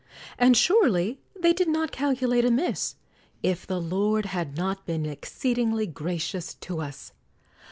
And 0.39 0.57
surely 0.57 1.19
they 1.39 1.53
did 1.53 1.67
not 1.67 1.91
cal 1.91 2.15
culate 2.15 2.43
amiss 2.43 2.95
if 3.43 3.67
the 3.67 3.79
Lord 3.79 4.25
had 4.25 4.57
not 4.57 4.83
been 4.87 5.05
exceedingly 5.05 5.85
gracious 5.85 6.55
to 6.55 6.81
us 6.81 7.13